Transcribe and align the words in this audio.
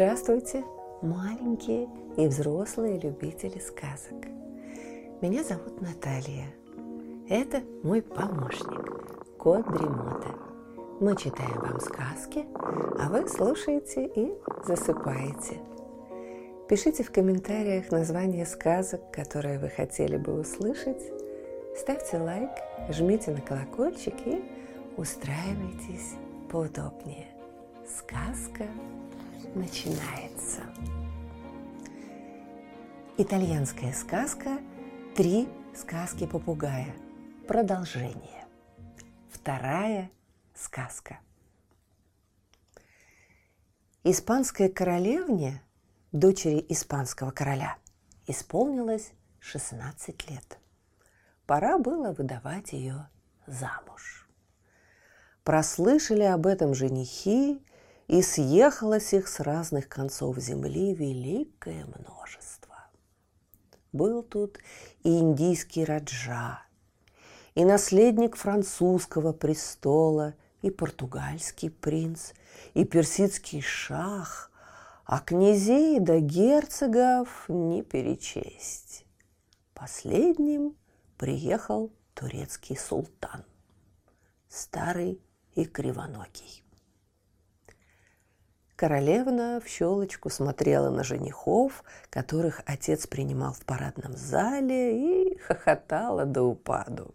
Здравствуйте, 0.00 0.62
маленькие 1.02 1.88
и 2.16 2.28
взрослые 2.28 3.00
любители 3.00 3.58
сказок. 3.58 4.28
Меня 5.20 5.42
зовут 5.42 5.80
Наталья. 5.80 6.46
Это 7.28 7.64
мой 7.82 8.00
помощник, 8.00 9.36
кот 9.38 9.66
Дремота. 9.66 10.28
Мы 11.00 11.16
читаем 11.16 11.58
вам 11.60 11.80
сказки, 11.80 12.46
а 12.54 13.08
вы 13.10 13.26
слушаете 13.26 14.06
и 14.06 14.32
засыпаете. 14.64 15.58
Пишите 16.68 17.02
в 17.02 17.10
комментариях 17.10 17.90
название 17.90 18.46
сказок, 18.46 19.00
которые 19.10 19.58
вы 19.58 19.68
хотели 19.68 20.16
бы 20.16 20.38
услышать. 20.38 21.02
Ставьте 21.76 22.18
лайк, 22.18 22.50
жмите 22.90 23.32
на 23.32 23.40
колокольчик 23.40 24.14
и 24.26 24.44
устраивайтесь 24.96 26.14
поудобнее. 26.48 27.26
Сказка 27.84 28.68
начинается. 29.54 30.62
Итальянская 33.16 33.92
сказка 33.92 34.58
«Три 35.16 35.48
сказки 35.74 36.26
попугая». 36.26 36.94
Продолжение. 37.46 38.46
Вторая 39.30 40.10
сказка. 40.54 41.20
Испанской 44.04 44.68
королевне, 44.68 45.62
дочери 46.12 46.64
испанского 46.68 47.30
короля, 47.30 47.76
исполнилось 48.26 49.12
16 49.40 50.30
лет. 50.30 50.58
Пора 51.46 51.78
было 51.78 52.12
выдавать 52.12 52.72
ее 52.72 53.08
замуж. 53.46 54.28
Прослышали 55.42 56.24
об 56.24 56.46
этом 56.46 56.74
женихи 56.74 57.62
и 58.08 58.22
съехалось 58.22 59.12
их 59.12 59.28
с 59.28 59.40
разных 59.40 59.88
концов 59.88 60.38
земли 60.38 60.94
великое 60.94 61.86
множество. 61.86 62.74
Был 63.92 64.22
тут 64.22 64.58
и 65.02 65.18
индийский 65.18 65.84
раджа, 65.84 66.62
и 67.54 67.64
наследник 67.64 68.36
французского 68.36 69.32
престола, 69.32 70.34
и 70.62 70.70
португальский 70.70 71.70
принц, 71.70 72.32
и 72.74 72.84
персидский 72.84 73.60
шах, 73.60 74.50
а 75.04 75.20
князей 75.20 76.00
да 76.00 76.18
герцогов 76.18 77.44
не 77.48 77.82
перечесть. 77.82 79.04
Последним 79.74 80.76
приехал 81.16 81.92
турецкий 82.14 82.76
султан, 82.76 83.44
старый 84.48 85.22
и 85.54 85.64
кривоногий. 85.64 86.64
Королевна 88.78 89.58
в 89.58 89.66
щелочку 89.66 90.30
смотрела 90.30 90.88
на 90.90 91.02
женихов, 91.02 91.82
которых 92.10 92.60
отец 92.64 93.08
принимал 93.08 93.52
в 93.52 93.64
парадном 93.64 94.16
зале, 94.16 95.32
и 95.32 95.38
хохотала 95.38 96.24
до 96.24 96.44
упаду. 96.44 97.12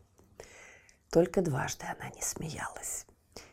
Только 1.10 1.42
дважды 1.42 1.86
она 1.86 2.10
не 2.14 2.22
смеялась. 2.22 3.06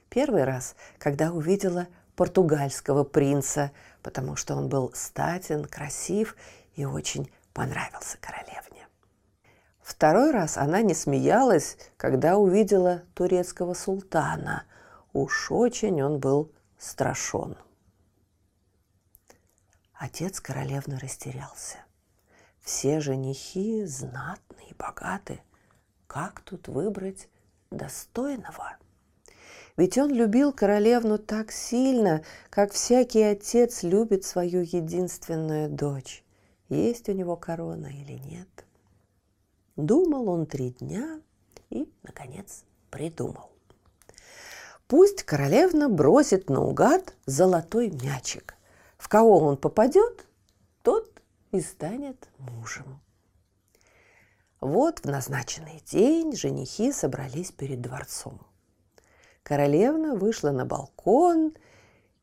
Первый 0.08 0.42
раз, 0.42 0.74
когда 0.98 1.30
увидела 1.30 1.86
португальского 2.16 3.04
принца, 3.04 3.70
потому 4.02 4.34
что 4.34 4.56
он 4.56 4.68
был 4.68 4.90
статен, 4.92 5.64
красив 5.64 6.34
и 6.74 6.84
очень 6.84 7.30
понравился 7.52 8.18
королевне. 8.20 8.88
Второй 9.80 10.32
раз 10.32 10.56
она 10.56 10.82
не 10.82 10.94
смеялась, 10.94 11.78
когда 11.96 12.38
увидела 12.38 13.02
турецкого 13.14 13.74
султана. 13.74 14.64
Уж 15.12 15.52
очень 15.52 16.02
он 16.02 16.18
был 16.18 16.50
страшен. 16.76 17.56
Отец 20.00 20.40
королевны 20.40 20.98
растерялся. 20.98 21.76
Все 22.62 23.00
женихи 23.00 23.84
знатные 23.84 24.70
и 24.70 24.74
богаты. 24.74 25.42
Как 26.06 26.40
тут 26.40 26.68
выбрать 26.68 27.28
достойного? 27.70 28.78
Ведь 29.76 29.98
он 29.98 30.10
любил 30.10 30.54
королевну 30.54 31.18
так 31.18 31.52
сильно, 31.52 32.24
как 32.48 32.72
всякий 32.72 33.20
отец 33.20 33.82
любит 33.82 34.24
свою 34.24 34.62
единственную 34.62 35.68
дочь. 35.68 36.24
Есть 36.70 37.10
у 37.10 37.12
него 37.12 37.36
корона 37.36 37.88
или 37.88 38.18
нет? 38.24 38.48
Думал 39.76 40.30
он 40.30 40.46
три 40.46 40.70
дня 40.70 41.20
и, 41.68 41.92
наконец, 42.04 42.64
придумал. 42.90 43.50
Пусть 44.88 45.24
королевна 45.24 45.90
бросит 45.90 46.48
наугад 46.48 47.14
золотой 47.26 47.90
мячик 47.90 48.56
в 49.00 49.08
кого 49.08 49.38
он 49.38 49.56
попадет, 49.56 50.26
тот 50.82 51.10
и 51.52 51.60
станет 51.60 52.28
мужем. 52.38 53.00
Вот 54.60 55.00
в 55.00 55.04
назначенный 55.06 55.82
день 55.90 56.36
женихи 56.36 56.92
собрались 56.92 57.50
перед 57.50 57.80
дворцом. 57.80 58.38
Королевна 59.42 60.14
вышла 60.14 60.50
на 60.50 60.66
балкон, 60.66 61.54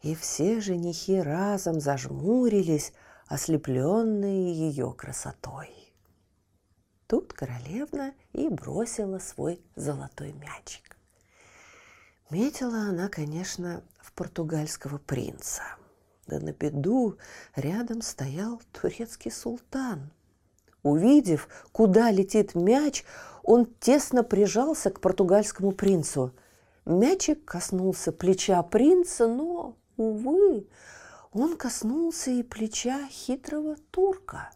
и 0.04 0.14
все 0.14 0.62
женихи 0.62 1.20
разом 1.20 1.80
зажмурились, 1.80 2.94
ослепленные 3.26 4.54
ее 4.54 4.94
красотой. 4.94 5.72
Тут 7.08 7.34
королевна 7.34 8.14
и 8.34 8.50
бросила 8.50 9.18
свой 9.18 9.60
золотой 9.76 10.32
мячик. 10.34 10.96
Метила 12.30 12.82
она, 12.82 13.10
конечно, 13.10 13.84
в 14.00 14.14
португальского 14.14 15.00
принца– 15.00 15.64
да 16.28 16.40
на 16.40 16.52
беду 16.52 17.18
рядом 17.56 18.02
стоял 18.02 18.62
турецкий 18.72 19.32
султан. 19.32 20.12
Увидев, 20.84 21.50
куда 21.72 22.12
летит 22.12 22.56
мяч, 22.56 23.04
он 23.44 23.66
тесно 23.66 24.24
прижался 24.24 24.90
к 24.92 25.00
португальскому 25.00 25.72
принцу. 25.72 26.34
Мячик 26.86 27.44
коснулся 27.46 28.12
плеча 28.12 28.62
принца, 28.64 29.28
но, 29.28 29.76
увы, 29.98 30.68
он 31.34 31.58
коснулся 31.58 32.32
и 32.32 32.44
плеча 32.44 33.08
хитрого 33.10 33.76
турка. 33.92 34.52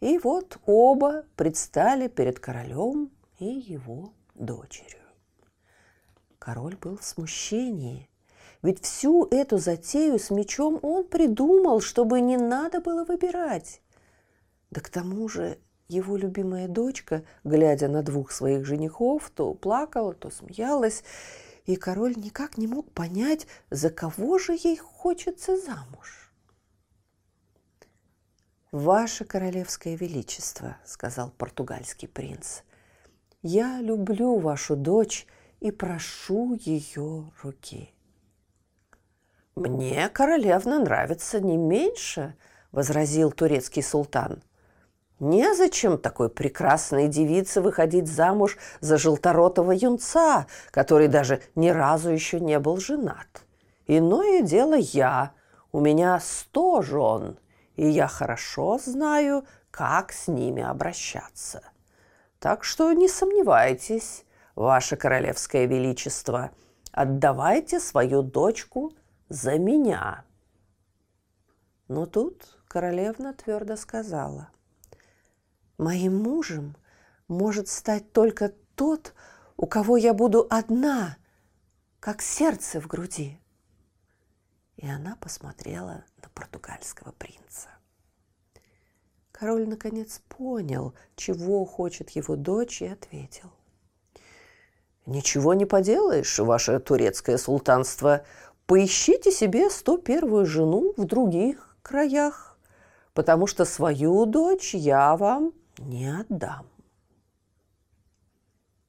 И 0.00 0.18
вот 0.18 0.58
оба 0.66 1.24
предстали 1.36 2.08
перед 2.08 2.40
королем 2.40 3.10
и 3.38 3.44
его 3.44 4.12
дочерью. 4.34 4.98
Король 6.38 6.76
был 6.76 6.96
в 6.96 7.04
смущении– 7.04 8.08
ведь 8.62 8.84
всю 8.84 9.26
эту 9.26 9.58
затею 9.58 10.18
с 10.18 10.30
мечом 10.30 10.78
он 10.82 11.04
придумал, 11.04 11.80
чтобы 11.80 12.20
не 12.20 12.36
надо 12.36 12.80
было 12.80 13.04
выбирать. 13.04 13.82
Да 14.70 14.80
к 14.80 14.88
тому 14.88 15.28
же 15.28 15.58
его 15.88 16.16
любимая 16.16 16.68
дочка, 16.68 17.24
глядя 17.44 17.88
на 17.88 18.02
двух 18.02 18.30
своих 18.30 18.64
женихов, 18.64 19.30
то 19.30 19.52
плакала, 19.52 20.14
то 20.14 20.30
смеялась, 20.30 21.02
и 21.66 21.76
король 21.76 22.14
никак 22.16 22.56
не 22.56 22.66
мог 22.66 22.90
понять, 22.92 23.46
за 23.70 23.90
кого 23.90 24.38
же 24.38 24.52
ей 24.52 24.76
хочется 24.76 25.56
замуж. 25.56 26.32
«Ваше 28.70 29.26
королевское 29.26 29.96
величество»,— 29.96 30.78
сказал 30.86 31.30
португальский 31.36 32.08
принц,— 32.08 32.62
«я 33.42 33.80
люблю 33.82 34.38
вашу 34.38 34.76
дочь 34.76 35.26
и 35.60 35.70
прошу 35.70 36.54
ее 36.54 37.30
руки». 37.42 37.92
«Мне 39.54 40.08
королевна 40.08 40.78
нравится 40.78 41.38
не 41.38 41.58
меньше»,– 41.58 42.34
возразил 42.72 43.30
турецкий 43.30 43.82
султан. 43.82 44.42
«Незачем 45.20 45.98
такой 45.98 46.30
прекрасной 46.30 47.06
девице 47.06 47.60
выходить 47.60 48.08
замуж 48.08 48.56
за 48.80 48.96
желторотого 48.96 49.72
юнца, 49.72 50.46
который 50.70 51.08
даже 51.08 51.42
ни 51.54 51.68
разу 51.68 52.10
еще 52.10 52.40
не 52.40 52.58
был 52.58 52.78
женат. 52.78 53.44
Иное 53.86 54.40
дело 54.40 54.74
я. 54.74 55.32
У 55.70 55.80
меня 55.80 56.18
сто 56.20 56.80
жен, 56.80 57.38
и 57.76 57.86
я 57.86 58.08
хорошо 58.08 58.78
знаю, 58.78 59.44
как 59.70 60.12
с 60.12 60.28
ними 60.28 60.62
обращаться. 60.62 61.62
Так 62.38 62.64
что 62.64 62.90
не 62.92 63.06
сомневайтесь, 63.06 64.24
ваше 64.54 64.96
королевское 64.96 65.66
величество, 65.66 66.52
отдавайте 66.90 67.80
свою 67.80 68.22
дочку– 68.22 68.94
за 69.32 69.58
меня. 69.58 70.26
Но 71.88 72.04
тут 72.04 72.58
королевна 72.68 73.32
твердо 73.32 73.76
сказала, 73.76 74.50
моим 75.78 76.22
мужем 76.22 76.76
может 77.28 77.68
стать 77.68 78.12
только 78.12 78.52
тот, 78.74 79.14
у 79.56 79.66
кого 79.66 79.96
я 79.96 80.12
буду 80.12 80.46
одна, 80.50 81.16
как 81.98 82.20
сердце 82.20 82.78
в 82.78 82.86
груди. 82.86 83.40
И 84.76 84.86
она 84.86 85.16
посмотрела 85.16 86.04
на 86.22 86.28
португальского 86.34 87.12
принца. 87.12 87.68
Король 89.30 89.66
наконец 89.66 90.20
понял, 90.28 90.94
чего 91.16 91.64
хочет 91.64 92.10
его 92.10 92.36
дочь, 92.36 92.82
и 92.82 92.86
ответил. 92.86 93.50
«Ничего 95.06 95.54
не 95.54 95.64
поделаешь, 95.64 96.38
ваше 96.38 96.78
турецкое 96.78 97.38
султанство. 97.38 98.24
Поищите 98.66 99.30
себе 99.30 99.68
101-ю 99.68 100.46
жену 100.46 100.94
в 100.96 101.04
других 101.04 101.76
краях, 101.82 102.58
потому 103.14 103.46
что 103.46 103.64
свою 103.64 104.26
дочь 104.26 104.74
я 104.74 105.16
вам 105.16 105.52
не 105.78 106.08
отдам. 106.08 106.66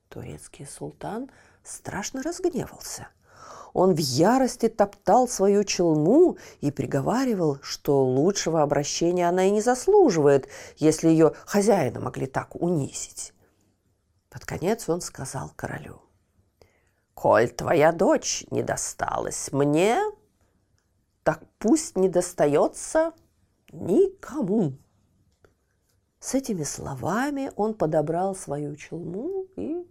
Турецкий 0.09 0.67
султан 0.67 1.31
страшно 1.63 2.21
разгневался. 2.21 3.07
Он 3.73 3.95
в 3.95 3.97
ярости 3.97 4.69
топтал 4.69 5.27
свою 5.27 5.63
челму 5.63 6.37
и 6.61 6.69
приговаривал, 6.69 7.57
что 7.63 8.05
лучшего 8.05 8.61
обращения 8.61 9.27
она 9.27 9.45
и 9.45 9.49
не 9.49 9.61
заслуживает, 9.61 10.47
если 10.77 11.07
ее 11.07 11.33
хозяина 11.45 11.99
могли 11.99 12.27
так 12.27 12.55
унизить. 12.55 13.33
Под 14.29 14.45
конец 14.45 14.87
он 14.89 15.01
сказал 15.01 15.51
королю, 15.55 16.02
«Коль 17.13 17.49
твоя 17.49 17.91
дочь 17.91 18.45
не 18.51 18.63
досталась 18.63 19.51
мне, 19.51 19.99
так 21.23 21.43
пусть 21.59 21.95
не 21.95 22.09
достается 22.09 23.13
никому». 23.71 24.73
С 26.19 26.33
этими 26.33 26.63
словами 26.63 27.51
он 27.55 27.73
подобрал 27.73 28.33
свою 28.33 28.75
челму 28.77 29.45
и 29.57 29.85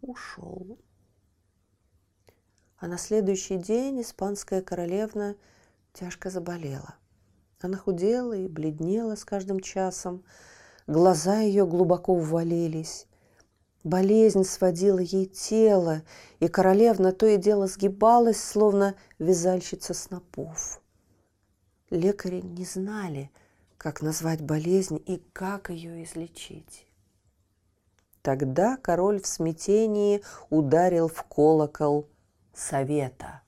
ушел. 0.00 0.78
А 2.78 2.88
на 2.88 2.98
следующий 2.98 3.56
день 3.56 4.02
испанская 4.02 4.62
королевна 4.62 5.36
тяжко 5.92 6.28
заболела. 6.28 6.96
Она 7.60 7.78
худела 7.78 8.34
и 8.34 8.48
бледнела 8.48 9.14
с 9.14 9.24
каждым 9.24 9.60
часом, 9.60 10.24
глаза 10.86 11.38
ее 11.38 11.66
глубоко 11.66 12.14
ввалились. 12.14 13.06
Болезнь 13.86 14.44
сводила 14.44 14.98
ей 14.98 15.26
тело, 15.26 16.02
и 16.40 16.48
королевна 16.48 17.12
то 17.12 17.24
и 17.24 17.38
дело 17.38 17.66
сгибалась, 17.66 18.42
словно 18.42 18.94
вязальщица 19.18 19.94
снопов. 19.94 20.82
Лекари 21.88 22.42
не 22.42 22.66
знали– 22.66 23.30
как 23.86 24.02
назвать 24.02 24.40
болезнь 24.40 25.00
и 25.06 25.18
как 25.32 25.70
ее 25.70 26.02
излечить. 26.02 26.86
Тогда 28.22 28.76
король 28.76 29.22
в 29.22 29.26
смятении 29.26 30.22
ударил 30.50 31.08
в 31.08 31.22
колокол 31.22 32.08
совета. 32.52 33.42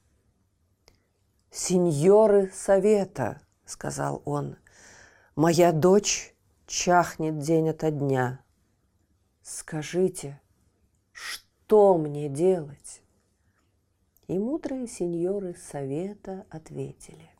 «Сеньоры 1.50 2.52
совета»,— 2.54 3.40
сказал 3.64 4.22
он,— 4.24 4.56
«моя 5.34 5.72
дочь 5.72 6.34
чахнет 6.66 7.38
день 7.38 7.70
ото 7.70 7.90
дня. 7.90 8.40
Скажите, 9.50 10.38
что 11.10 11.96
мне 11.96 12.28
делать?» 12.28 13.00
И 14.26 14.38
мудрые 14.38 14.86
сеньоры 14.86 15.54
совета 15.54 16.44
ответили. 16.50 17.30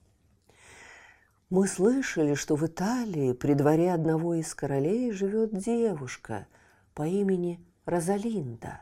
Мы 1.51 1.69
слышали, 1.69 2.33
что 2.33 2.57
в 2.57 2.65
Италии 2.65 3.35
при 3.35 3.53
дворе 3.53 3.93
одного 3.93 4.37
из 4.37 4.55
королей 4.55 5.13
живет 5.13 5.55
девушка 5.55 6.47
по 6.95 7.07
имени 7.07 7.63
Розалинда. 7.85 8.81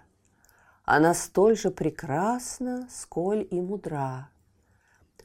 Она 0.84 1.12
столь 1.12 1.56
же 1.56 1.72
прекрасна, 1.72 2.88
сколь 2.88 3.44
и 3.50 3.60
мудра. 3.60 4.30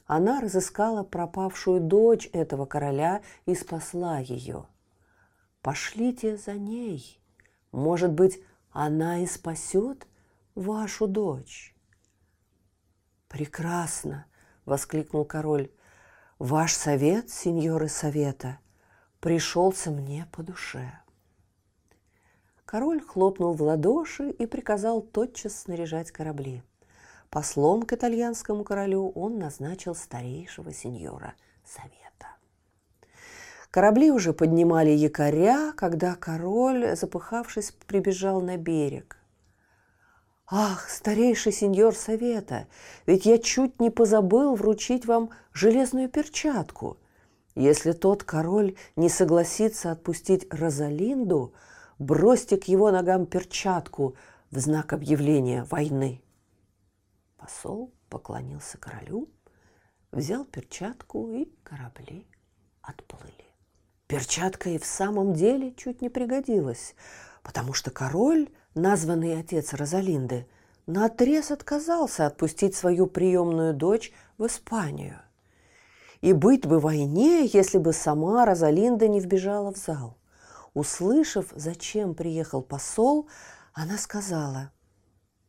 Она 0.06 0.40
разыскала 0.40 1.04
пропавшую 1.04 1.80
дочь 1.80 2.28
этого 2.32 2.66
короля 2.66 3.22
и 3.46 3.54
спасла 3.54 4.18
ее. 4.18 4.66
Пошлите 5.62 6.36
за 6.36 6.54
ней. 6.54 7.21
Может 7.72 8.12
быть, 8.12 8.40
она 8.70 9.20
и 9.20 9.26
спасет 9.26 10.06
вашу 10.54 11.06
дочь. 11.06 11.74
Прекрасно, 13.28 14.26
воскликнул 14.64 15.24
король. 15.24 15.70
Ваш 16.38 16.74
совет, 16.74 17.30
сеньоры 17.30 17.88
совета, 17.88 18.58
пришелся 19.20 19.90
мне 19.90 20.26
по 20.32 20.42
душе. 20.42 20.92
Король 22.64 23.00
хлопнул 23.00 23.54
в 23.54 23.62
ладоши 23.62 24.30
и 24.30 24.46
приказал 24.46 25.02
тотчас 25.02 25.60
снаряжать 25.60 26.10
корабли. 26.10 26.62
Послом 27.30 27.82
к 27.82 27.92
итальянскому 27.92 28.64
королю 28.64 29.10
он 29.10 29.38
назначил 29.38 29.94
старейшего 29.94 30.72
сеньора 30.72 31.34
совета. 31.64 32.01
Корабли 33.72 34.10
уже 34.10 34.34
поднимали 34.34 34.90
якоря, 34.90 35.72
когда 35.72 36.14
король, 36.14 36.94
запыхавшись, 36.94 37.70
прибежал 37.86 38.42
на 38.42 38.58
берег. 38.58 39.16
«Ах, 40.46 40.90
старейший 40.90 41.52
сеньор 41.52 41.94
совета, 41.94 42.66
ведь 43.06 43.24
я 43.24 43.38
чуть 43.38 43.80
не 43.80 43.88
позабыл 43.88 44.56
вручить 44.56 45.06
вам 45.06 45.30
железную 45.54 46.10
перчатку. 46.10 46.98
Если 47.54 47.92
тот 47.92 48.24
король 48.24 48.76
не 48.94 49.08
согласится 49.08 49.90
отпустить 49.90 50.52
Розалинду, 50.52 51.54
бросьте 51.98 52.58
к 52.58 52.64
его 52.64 52.90
ногам 52.90 53.24
перчатку 53.24 54.16
в 54.50 54.58
знак 54.58 54.92
объявления 54.92 55.64
войны». 55.70 56.20
Посол 57.38 57.90
поклонился 58.10 58.76
королю, 58.76 59.30
взял 60.10 60.44
перчатку, 60.44 61.32
и 61.32 61.46
корабли 61.64 62.26
отплыли. 62.82 63.41
Перчатка 64.12 64.68
и 64.68 64.76
в 64.76 64.84
самом 64.84 65.32
деле 65.32 65.72
чуть 65.72 66.02
не 66.02 66.10
пригодилась, 66.10 66.94
потому 67.42 67.72
что 67.72 67.90
король 67.90 68.50
названный 68.74 69.40
отец 69.40 69.72
Розалинды, 69.72 70.46
наотрез 70.86 71.50
отказался 71.50 72.26
отпустить 72.26 72.74
свою 72.74 73.06
приемную 73.06 73.72
дочь 73.72 74.12
в 74.36 74.44
Испанию. 74.44 75.18
И 76.20 76.34
быть 76.34 76.66
бы 76.66 76.78
войне, 76.78 77.46
если 77.46 77.78
бы 77.78 77.94
сама 77.94 78.44
Розалинда 78.44 79.08
не 79.08 79.18
вбежала 79.18 79.72
в 79.72 79.78
зал. 79.78 80.18
Услышав, 80.74 81.46
зачем 81.56 82.14
приехал 82.14 82.60
посол, 82.60 83.30
она 83.72 83.96
сказала, 83.96 84.72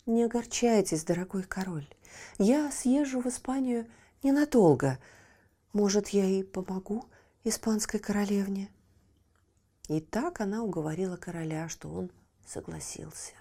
«Не 0.06 0.24
огорчайтесь, 0.24 1.04
дорогой 1.04 1.44
король, 1.44 1.90
я 2.38 2.72
съезжу 2.72 3.20
в 3.20 3.28
Испанию 3.28 3.88
ненадолго. 4.24 5.00
Может, 5.74 6.08
я 6.10 6.24
и 6.24 6.44
помогу 6.44 7.04
испанской 7.44 8.00
королевне?» 8.00 8.70
И 9.90 10.00
так 10.00 10.42
она 10.42 10.64
уговорила 10.64 11.18
короля, 11.18 11.68
что 11.68 11.90
он 11.90 12.12
согласился. 12.46 13.34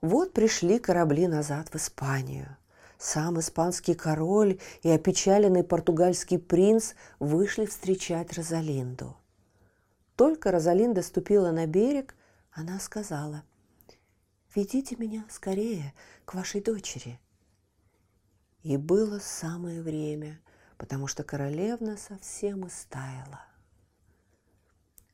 Вот 0.00 0.32
пришли 0.32 0.78
корабли 0.78 1.26
назад 1.26 1.68
в 1.70 1.76
Испанию. 1.76 2.56
Сам 2.98 3.38
испанский 3.38 3.94
король 3.94 4.60
и 4.82 4.90
опечаленный 4.90 5.64
португальский 5.64 6.38
принц 6.38 6.94
вышли 7.18 7.66
встречать 7.66 8.32
Розалинду. 8.32 9.16
Только 10.16 10.50
Розалинда 10.50 11.02
ступила 11.02 11.52
на 11.52 11.66
берег, 11.66 12.16
она 12.50 12.80
сказала, 12.80 13.44
«Ведите 14.54 14.96
меня 14.96 15.24
скорее 15.30 15.94
к 16.24 16.34
вашей 16.34 16.60
дочери». 16.60 17.20
И 18.62 18.76
было 18.76 19.20
самое 19.20 19.80
время, 19.80 20.40
потому 20.78 21.08
что 21.08 21.24
королевна 21.24 21.96
совсем 21.96 22.66
истаяла. 22.66 23.44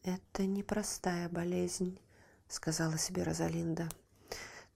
Это 0.05 0.45
непростая 0.45 1.29
болезнь, 1.31 1.99
сказала 2.47 2.99
себе 2.99 3.23
Розалинда. 3.23 3.89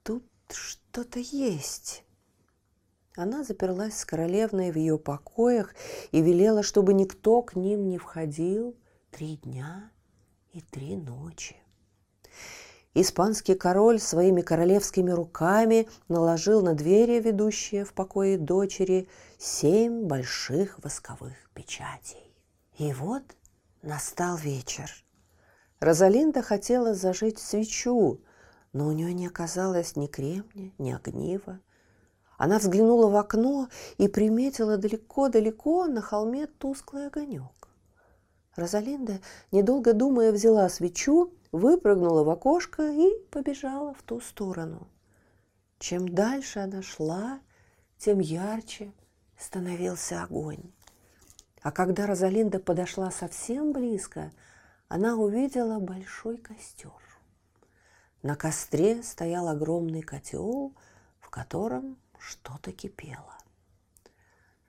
Тут 0.02 0.24
что-то 0.50 1.20
есть. 1.20 2.02
Она 3.14 3.44
заперлась 3.44 3.98
с 3.98 4.04
королевной 4.04 4.72
в 4.72 4.76
ее 4.76 4.98
покоях 4.98 5.74
и 6.12 6.22
велела, 6.22 6.62
чтобы 6.62 6.94
никто 6.94 7.42
к 7.42 7.56
ним 7.56 7.88
не 7.88 7.98
входил 7.98 8.74
три 9.10 9.36
дня 9.36 9.90
и 10.52 10.62
три 10.62 10.96
ночи. 10.96 11.56
Испанский 13.00 13.54
король 13.54 14.00
своими 14.00 14.40
королевскими 14.42 15.10
руками 15.10 15.88
наложил 16.08 16.62
на 16.62 16.74
двери, 16.74 17.20
ведущие 17.20 17.84
в 17.84 17.92
покое 17.92 18.38
дочери, 18.38 19.08
семь 19.38 20.04
больших 20.04 20.78
восковых 20.82 21.50
печатей. 21.54 22.34
И 22.78 22.92
вот 22.92 23.22
настал 23.82 24.36
вечер– 24.36 24.90
Розалинда 25.80 26.42
хотела 26.42 26.92
зажечь 26.92 27.38
свечу, 27.38 28.20
но 28.72 28.88
у 28.88 28.92
нее 28.92 29.14
не 29.14 29.28
оказалось 29.28 29.94
ни 29.94 30.08
кремня, 30.08 30.72
ни 30.78 30.90
огнива. 30.90 31.60
Она 32.36 32.58
взглянула 32.58 33.08
в 33.08 33.16
окно 33.16 33.68
и 33.96 34.08
приметила 34.08 34.76
далеко-далеко 34.76 35.86
на 35.86 36.00
холме 36.00 36.46
тусклый 36.46 37.06
огонек. 37.06 37.68
Розалинда, 38.56 39.20
недолго 39.52 39.92
думая, 39.92 40.32
взяла 40.32 40.68
свечу, 40.68 41.32
выпрыгнула 41.52 42.24
в 42.24 42.30
окошко 42.30 42.82
и 42.82 43.08
побежала 43.30 43.94
в 43.94 44.02
ту 44.02 44.20
сторону. 44.20 44.88
Чем 45.78 46.08
дальше 46.08 46.58
она 46.58 46.82
шла, 46.82 47.40
тем 47.98 48.18
ярче 48.18 48.92
становился 49.38 50.22
огонь. 50.22 50.72
А 51.62 51.70
когда 51.70 52.06
Розалинда 52.06 52.58
подошла 52.58 53.10
совсем 53.10 53.72
близко– 53.72 54.32
она 54.88 55.16
увидела 55.16 55.78
большой 55.78 56.38
костер. 56.38 56.90
На 58.22 58.36
костре 58.36 59.02
стоял 59.02 59.48
огромный 59.48 60.00
котел, 60.00 60.74
в 61.20 61.28
котором 61.28 61.98
что-то 62.18 62.72
кипело. 62.72 63.36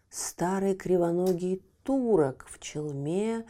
старый 0.10 0.76
кривоногий 0.76 1.64
турок 1.84 2.46
в 2.50 2.60
челме 2.60 3.46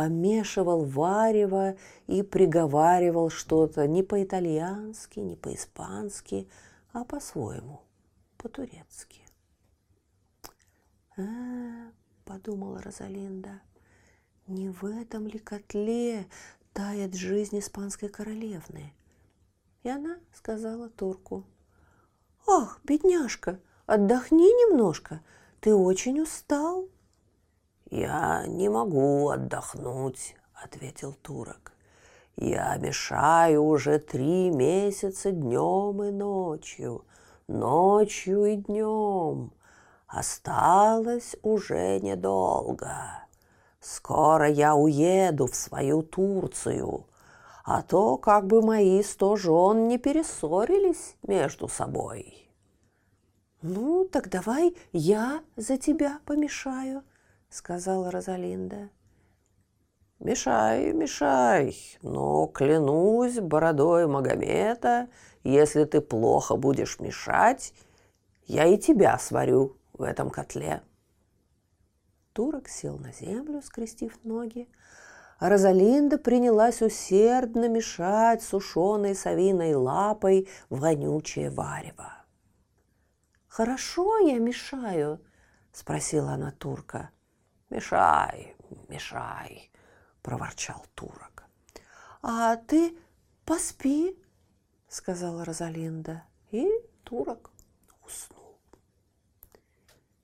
помешивал 0.00 0.86
варево 0.86 1.76
и 2.06 2.22
приговаривал 2.22 3.28
что-то 3.28 3.86
не 3.86 4.02
по-итальянски, 4.02 5.18
не 5.18 5.36
по-испански, 5.36 6.48
а 6.94 7.04
по-своему, 7.04 7.82
по-турецки. 8.38 9.20
«А,— 11.18 11.90
подумала 12.24 12.80
Розалинда,— 12.80 13.60
не 14.46 14.70
в 14.70 14.86
этом 14.86 15.26
ли 15.26 15.38
котле 15.38 16.26
тает 16.72 17.14
жизнь 17.14 17.58
испанской 17.58 18.08
королевны? 18.08 18.94
И 19.82 19.90
она 19.90 20.18
сказала 20.32 20.88
турку, 20.88 21.44
«Ах, 22.48 22.80
бедняжка, 22.84 23.60
отдохни 23.84 24.46
немножко, 24.46 25.20
ты 25.60 25.74
очень 25.74 26.22
устал». 26.22 26.88
«Я 27.90 28.44
не 28.46 28.68
могу 28.68 29.30
отдохнуть»,— 29.30 30.36
ответил 30.54 31.12
турок. 31.12 31.72
«Я 32.36 32.76
мешаю 32.76 33.64
уже 33.64 33.98
три 33.98 34.50
месяца 34.50 35.32
днем 35.32 36.00
и 36.04 36.12
ночью, 36.12 37.04
ночью 37.48 38.44
и 38.44 38.56
днем. 38.56 39.52
Осталось 40.06 41.34
уже 41.42 41.98
недолго. 41.98 42.94
Скоро 43.80 44.48
я 44.48 44.76
уеду 44.76 45.46
в 45.46 45.56
свою 45.56 46.02
Турцию, 46.02 47.06
а 47.64 47.82
то 47.82 48.18
как 48.18 48.46
бы 48.46 48.62
мои 48.62 49.02
сто 49.02 49.34
жен 49.34 49.88
не 49.88 49.98
перессорились 49.98 51.16
между 51.22 51.66
собой. 51.66 52.48
«Ну, 53.62 54.04
так 54.04 54.30
давай 54.30 54.76
я 54.92 55.42
за 55.56 55.76
тебя 55.76 56.20
помешаю»,— 56.24 57.02
сказала 57.50 58.10
Розалинда. 58.10 58.88
«Мешай, 60.20 60.92
мешай, 60.92 61.76
но 62.02 62.46
клянусь 62.46 63.40
бородой 63.40 64.06
Магомета, 64.06 65.08
если 65.42 65.84
ты 65.84 66.00
плохо 66.00 66.56
будешь 66.56 67.00
мешать, 67.00 67.74
я 68.44 68.66
и 68.66 68.76
тебя 68.76 69.18
сварю 69.18 69.76
в 69.92 70.02
этом 70.02 70.30
котле». 70.30 70.82
Турок 72.32 72.68
сел 72.68 72.98
на 72.98 73.12
землю, 73.12 73.60
скрестив 73.62 74.22
ноги, 74.22 74.68
а 75.38 75.48
Розалинда 75.48 76.18
принялась 76.18 76.82
усердно 76.82 77.68
мешать 77.68 78.42
сушеной 78.42 79.14
совиной 79.14 79.74
лапой 79.74 80.48
вонючее 80.68 81.50
варево. 81.50 82.12
«Хорошо 83.48 84.18
я 84.18 84.38
мешаю?»– 84.38 85.18
спросила 85.72 86.32
она 86.32 86.52
турка. 86.52 87.10
«Мешай, 87.70 88.56
мешай»,– 88.88 89.70
проворчал 90.22 90.84
турок. 90.94 91.44
«А 92.20 92.56
ты 92.56 92.98
поспи»,– 93.44 94.18
сказала 94.88 95.44
Розалинда. 95.44 96.24
И 96.50 96.68
турок 97.04 97.52
уснул. 98.04 98.58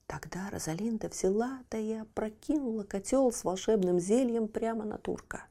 Тогда 0.08 0.50
Розалинда 0.50 1.08
взяла, 1.08 1.60
да 1.70 1.78
и 1.78 1.92
опрокинула 1.94 2.82
котел 2.82 3.30
с 3.30 3.44
волшебным 3.44 4.00
зельем 4.00 4.48
прямо 4.48 4.84
на 4.84 4.98
турка. 4.98 5.44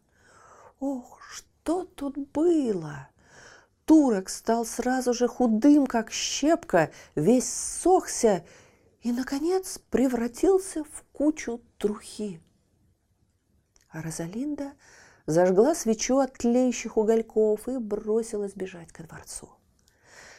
Ох, 0.82 1.22
что 1.32 1.86
тут 1.86 2.18
было! 2.18 3.08
Турок 3.86 4.30
стал 4.30 4.66
сразу 4.66 5.14
же 5.14 5.28
худым, 5.28 5.88
как 5.88 6.12
щепка, 6.12 6.92
весь 7.16 7.52
сохся 7.52 8.44
и, 9.06 9.12
наконец, 9.12 9.80
превратился 9.92 10.84
в 10.84 11.04
кучу 11.14 11.62
трухи. 11.78 12.42
А 13.90 14.02
Розалинда 14.02 14.74
зажгла 15.28 15.76
свечу 15.76 16.18
от 16.18 16.34
тлеющих 16.34 16.98
угольков 16.98 17.68
и 17.68 17.78
бросилась 17.78 18.56
бежать 18.56 18.92
ко 18.92 19.04
дворцу. 19.04 19.52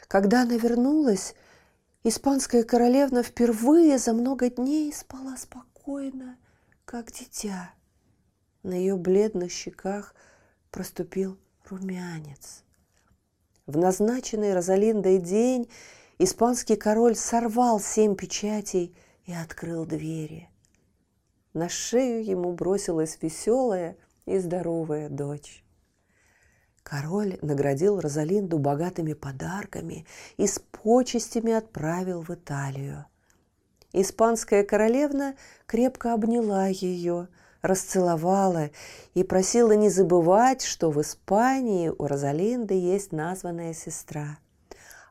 Когда 0.08 0.42
она 0.42 0.56
вернулась, 0.56 1.37
Испанская 2.02 2.64
королевна 2.64 3.23
впервые 3.23 3.99
за 3.99 4.12
много 4.12 4.50
дней 4.50 4.92
спала 4.92 5.37
спокойно, 5.37 6.37
как 6.85 7.12
дитя. 7.12 7.70
На 8.64 8.75
ее 8.75 8.96
бледных 8.96 9.52
щеках 9.52 10.12
проступил 10.73 11.38
румянец. 11.68 12.64
В 13.66 13.76
назначенный 13.76 14.54
Розалиндой 14.54 15.18
день 15.18 15.68
испанский 16.18 16.76
король 16.76 17.16
сорвал 17.16 17.80
семь 17.80 18.16
печатей 18.16 18.94
и 19.25 19.32
открыл 19.32 19.85
двери. 19.85 20.49
На 21.52 21.68
шею 21.68 22.25
ему 22.25 22.52
бросилась 22.52 23.18
веселая 23.20 23.96
и 24.26 24.38
здоровая 24.38 25.08
дочь. 25.08 25.64
Король 26.82 27.38
наградил 27.42 27.99
Розалинду 27.99 28.58
богатыми 28.58 29.12
подарками 29.12 30.06
и 30.37 30.46
с 30.46 30.61
почестями 30.61 31.52
отправил 31.52 32.23
в 32.23 32.30
Италию. 32.30 33.06
Испанская 33.92 34.62
королевна 34.62 35.35
крепко 35.66 36.12
обняла 36.12 36.66
ее, 36.68 37.28
расцеловала 37.62 38.70
и 39.14 39.25
просила 39.25 39.73
не 39.73 39.88
забывать, 39.88 40.62
что 40.62 40.90
в 40.90 41.00
Испании 41.00 41.88
у 41.88 42.06
Розалинды 42.06 42.75
есть 42.75 43.11
названная 43.11 43.73
сестра. 43.73 44.38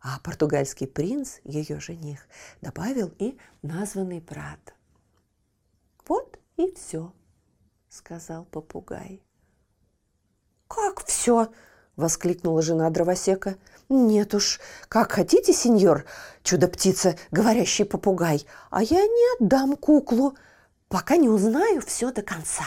А 0.07 0.19
португальский 0.19 0.85
принц, 0.85 1.39
ее 1.43 1.79
жених, 1.79 2.27
добавил 2.61 3.11
и 3.17 3.39
названный 3.63 4.19
брат. 4.19 4.75
«Вот 6.07 6.37
и 6.57 6.71
все»,— 6.75 7.11
сказал 7.89 8.45
попугай. 8.45 9.23
«Как 10.67 11.03
все?»– 11.05 11.51
воскликнула 11.95 12.61
жена 12.61 12.87
дровосека. 12.91 13.57
«Нет 13.89 14.35
уж, 14.35 14.59
как 14.89 15.11
хотите, 15.11 15.53
сеньор, 15.53 16.05
чудо-птица, 16.43 17.17
говорящий 17.31 17.83
попугай, 17.83 18.45
а 18.69 18.83
я 18.83 19.01
не 19.01 19.43
отдам 19.43 19.75
куклу, 19.75 20.37
пока 20.87 21.17
не 21.17 21.29
узнаю 21.29 21.81
все 21.81 22.11
до 22.11 22.21
конца». 22.21 22.65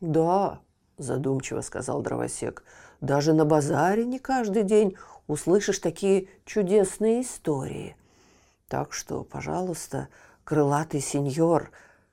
«Да»,– 0.00 0.60
задумчиво 0.98 1.60
сказал 1.60 2.02
дровосек,– 2.02 2.64
«даже 3.00 3.32
на 3.32 3.44
базаре 3.44 4.04
не 4.04 4.18
каждый 4.18 4.64
день 4.64 4.96
услышишь 5.26 5.78
такие 5.78 6.28
чудесные 6.44 7.22
истории. 7.22 7.96
Так 8.68 8.92
что, 8.92 9.24
пожалуйста, 9.24 10.08
крылатый 10.44 11.00
сеньор, 11.00 11.70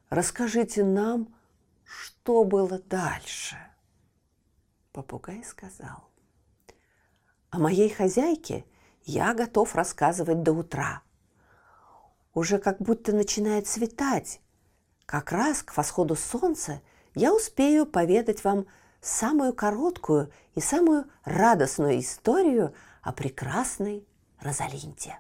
расскажите 0.10 0.84
нам, 0.84 1.34
что 1.84 2.43
было 2.43 2.79
дальше». 2.79 3.58
Попугай 4.91 5.43
сказал, 5.43 6.10
«О 7.50 7.60
моей 7.60 7.89
хозяйке 7.89 8.65
я 9.05 9.34
готов 9.34 9.75
рассказывать 9.75 10.43
до 10.43 10.53
утра. 10.53 11.01
Уже 12.34 12.58
как 12.58 12.79
будто 12.79 13.13
начинает 13.13 13.67
светать. 13.67 14.39
Как 15.05 15.32
раз 15.32 15.62
к 15.62 15.75
восходу 15.75 16.15
солнца 16.15 16.82
я 17.13 17.34
успею 17.34 17.86
поведать 17.86 18.43
вам 18.43 18.65
самую 19.01 19.53
короткую 19.53 20.32
и 20.55 20.62
самую 20.62 21.05
радостную 21.25 22.00
историю 22.00 22.74
о 23.04 23.12
прекрасной 23.12 24.08
Розалинде. 24.40 25.20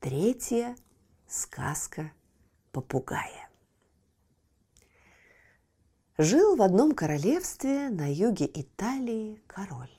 Третья 0.00 0.74
сказка 1.28 2.12
попугая. 2.72 3.50
Жил 6.16 6.56
в 6.56 6.62
одном 6.62 6.94
королевстве 6.94 7.90
на 7.90 8.10
юге 8.10 8.50
Италии 8.52 9.42
король. 9.46 9.94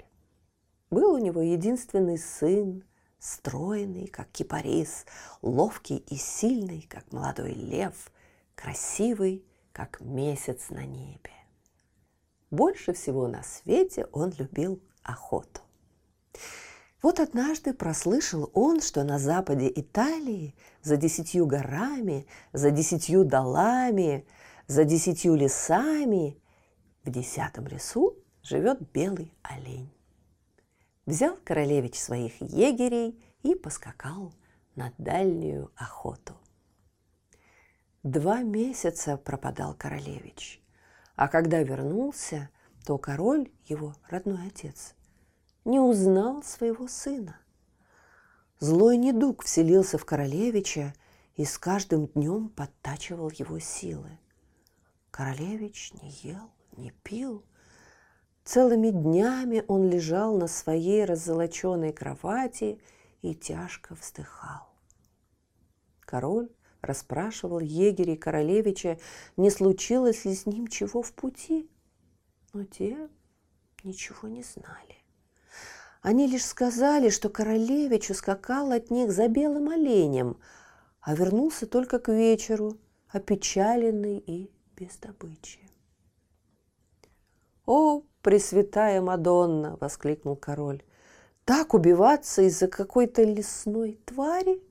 Был 0.89 1.13
у 1.13 1.17
него 1.19 1.41
единственный 1.41 2.17
сын, 2.17 2.83
стройный, 3.19 4.07
как 4.07 4.29
кипарис, 4.31 5.05
ловкий 5.43 5.97
и 5.97 6.15
сильный, 6.15 6.87
как 6.89 7.11
молодой 7.11 7.53
лев, 7.53 8.11
красивый, 8.55 9.45
как 9.73 10.01
месяц 10.01 10.69
на 10.69 10.85
небе. 10.85 11.31
Больше 12.49 12.93
всего 12.93 13.27
на 13.27 13.43
свете 13.43 14.07
он 14.11 14.31
любил 14.37 14.81
охоту. 15.03 15.61
Вот 17.01 17.19
однажды 17.19 17.73
прослышал 17.73 18.51
он, 18.53 18.81
что 18.81 19.03
на 19.03 19.17
западе 19.17 19.71
Италии, 19.73 20.55
за 20.83 20.97
десятью 20.97 21.45
горами, 21.45 22.27
за 22.53 22.71
десятью 22.71 23.25
долами– 23.25 24.25
за 24.71 24.85
десятью 24.85 25.35
лесами 25.35 26.37
в 27.03 27.09
десятом 27.09 27.67
лесу 27.67 28.15
живет 28.41 28.79
белый 28.93 29.33
олень. 29.41 29.91
Взял 31.05 31.35
королевич 31.43 31.99
своих 31.99 32.39
егерей 32.39 33.21
и 33.43 33.53
поскакал 33.53 34.33
на 34.75 34.93
дальнюю 34.97 35.73
охоту. 35.75 36.37
Два 38.03 38.43
месяца 38.43 39.17
пропадал 39.17 39.73
королевич, 39.73 40.61
а 41.17 41.27
когда 41.27 41.61
вернулся, 41.61 42.49
то 42.85 42.97
король, 42.97 43.51
его 43.65 43.95
родной 44.09 44.47
отец, 44.47 44.95
не 45.65 45.79
узнал 45.79 46.43
своего 46.43 46.87
сына. 46.87 47.37
Злой 48.59 48.97
недуг 48.97 49.43
вселился 49.43 49.97
в 49.97 50.05
королевича 50.05 50.93
и 51.35 51.45
с 51.45 51.57
каждым 51.57 52.07
днем 52.07 52.49
подтачивал 52.49 53.31
его 53.31 53.59
силы. 53.59 54.19
Королевич 55.09 55.93
не 56.01 56.09
ел, 56.21 56.51
не 56.77 56.91
пил. 57.03 57.43
Целыми 58.43 58.89
днями 58.89 59.63
он 59.67 59.89
лежал 59.89 60.37
на 60.37 60.47
своей 60.47 61.05
раззолоченной 61.05 61.93
кровати 61.93 62.79
и 63.21 63.33
тяжко 63.33 63.95
вздыхал. 63.95 64.69
Король 66.01 66.49
расспрашивал 66.81 67.59
егерей 67.59 68.17
королевича, 68.17 68.99
не 69.37 69.49
случилось 69.49 70.25
ли 70.25 70.35
с 70.35 70.45
ним 70.45 70.67
чего 70.67 71.01
в 71.01 71.13
пути, 71.13 71.69
но 72.53 72.63
те 72.65 73.09
ничего 73.83 74.27
не 74.27 74.43
знали. 74.43 74.97
Они 76.01 76.27
лишь 76.27 76.45
сказали, 76.45 77.09
что 77.09 77.29
королевич 77.29 78.09
ускакал 78.09 78.71
от 78.71 78.89
них 78.89 79.11
за 79.11 79.27
белым 79.27 79.69
оленем, 79.69 80.37
а 80.99 81.15
вернулся 81.15 81.67
только 81.67 81.99
к 81.99 82.11
вечеру, 82.11 82.77
опечаленный 83.09 84.17
и 84.17 84.51
без 84.75 84.97
добычи. 84.97 85.59
«О, 87.65 88.01
Пресвятая 88.21 89.01
Мадонна!»— 89.01 89.77
воскликнул 89.81 90.35
король. 90.35 90.83
«Так 91.45 91.73
убиваться 91.73 92.43
из-за 92.43 92.67
какой-то 92.67 93.23
лесной 93.23 93.99
твари?» 94.05 94.61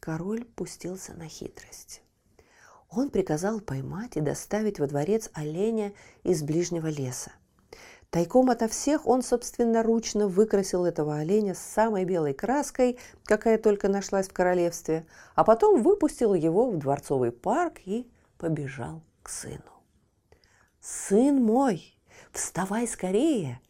Король 0.00 0.44
пустился 0.44 1.14
на 1.14 1.28
хитрость. 1.28 2.02
Он 2.90 3.10
приказал 3.10 3.60
поймать 3.60 4.16
и 4.16 4.20
доставить 4.20 4.78
во 4.78 4.86
дворец 4.86 5.30
оленя 5.34 5.92
из 6.22 6.42
ближнего 6.42 6.86
леса. 6.86 7.32
Тайком 8.10 8.48
ото 8.48 8.68
всех 8.68 9.06
он 9.06 9.22
собственноручно 9.22 10.28
выкрасил 10.28 10.86
этого 10.86 11.16
оленя 11.16 11.54
с 11.54 11.58
самой 11.58 12.06
белой 12.06 12.32
краской, 12.32 12.98
какая 13.24 13.58
только 13.58 13.88
нашлась 13.88 14.28
в 14.28 14.32
королевстве, 14.32 15.06
а 15.34 15.44
потом 15.44 15.82
выпустил 15.82 16.32
его 16.32 16.70
в 16.70 16.78
дворцовый 16.78 17.32
парк 17.32 17.80
и 17.84 18.10
побежал 18.38 19.02
к 19.22 19.28
сыну. 19.28 19.60
«Сын 20.80 21.42
мой, 21.44 21.94
вставай 22.32 22.88
скорее, 22.88 23.60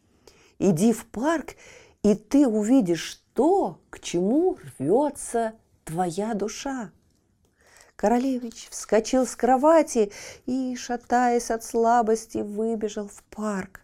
иди 0.61 0.93
в 0.93 1.05
парк, 1.07 1.57
и 2.05 2.15
ты 2.15 2.47
увидишь 2.47 3.25
то, 3.35 3.81
к 3.91 3.99
чему 3.99 4.57
рвется 4.79 5.55
твоя 5.85 6.35
душа». 6.35 6.93
Королевич 7.99 8.69
вскочил 8.71 9.27
с 9.27 9.35
кровати 9.35 10.13
и, 10.47 10.77
шатаясь 10.77 11.51
от 11.51 11.65
слабости, 11.65 12.39
выбежал 12.39 13.09
в 13.09 13.25
парк. 13.25 13.81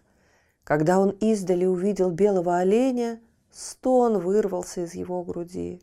Когда 0.63 0.99
он 0.99 1.09
издали 1.09 1.65
увидел 1.65 2.11
белого 2.11 2.59
оленя, 2.59 3.21
стон 3.51 4.19
вырвался 4.19 4.85
из 4.85 4.93
его 4.93 5.21
груди. 5.21 5.81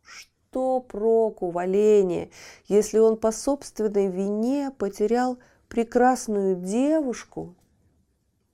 Что 0.00 0.78
проку 0.78 1.50
в 1.50 1.58
олене, 1.58 2.30
если 2.68 2.98
он 2.98 3.16
по 3.16 3.32
собственной 3.32 4.06
вине 4.06 4.70
потерял 4.70 5.40
прекрасную 5.68 6.54
девушку 6.54 7.56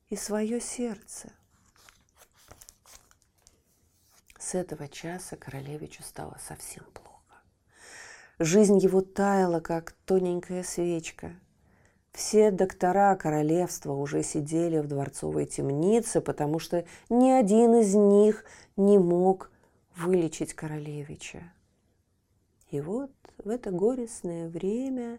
и 0.08 0.16
свое 0.16 0.58
сердце? 0.58 1.30
С 4.38 4.54
этого 4.54 4.88
часа 4.88 5.36
королевичу 5.36 6.02
стало 6.02 6.38
совсем 6.48 6.84
плохо. 6.94 7.03
Жизнь 8.38 8.78
его 8.78 9.00
таяла, 9.00 9.60
как 9.60 9.92
тоненькая 10.04 10.62
свечка– 10.62 11.32
все 12.14 12.52
доктора 12.52 13.16
королевства 13.16 13.92
уже 13.92 14.22
сидели 14.22 14.78
в 14.78 14.86
дворцовой 14.86 15.46
темнице, 15.46 16.20
потому 16.20 16.60
что 16.60 16.84
ни 17.10 17.28
один 17.28 17.74
из 17.74 17.92
них 17.96 18.44
не 18.76 18.98
мог 18.98 19.50
вылечить 19.96 20.54
королевича. 20.54 21.42
И 22.70 22.80
вот 22.80 23.10
в 23.38 23.48
это 23.48 23.72
горестное 23.72 24.48
время 24.48 25.18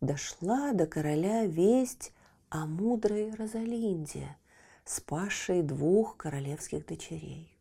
дошла 0.00 0.72
до 0.72 0.86
короля 0.86 1.46
весть 1.46 2.12
о 2.48 2.66
мудрой 2.66 3.32
Розалинде, 3.36 4.36
спасшей 4.84 5.62
двух 5.62 6.16
королевских 6.16 6.84
дочерей. 6.84 7.56